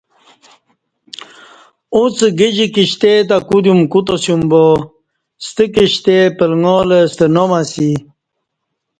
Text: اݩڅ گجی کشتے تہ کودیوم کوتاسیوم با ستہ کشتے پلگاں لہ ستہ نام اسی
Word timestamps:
اݩڅ 1.95 2.17
گجی 2.39 2.67
کشتے 2.75 3.11
تہ 3.27 3.35
کودیوم 3.49 3.81
کوتاسیوم 3.91 4.41
با 4.51 4.63
ستہ 5.45 5.63
کشتے 5.75 6.15
پلگاں 6.37 6.81
لہ 6.89 6.99
ستہ 7.11 7.25
نام 7.35 7.51
اسی 7.59 7.89